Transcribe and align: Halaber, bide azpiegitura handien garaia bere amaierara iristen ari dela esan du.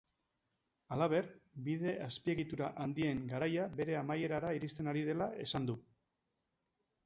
Halaber, 0.95 1.27
bide 1.67 1.93
azpiegitura 2.07 2.71
handien 2.85 3.23
garaia 3.35 3.69
bere 3.83 4.01
amaierara 4.03 4.57
iristen 4.61 4.93
ari 4.95 5.07
dela 5.15 5.33
esan 5.49 5.71
du. 5.73 5.81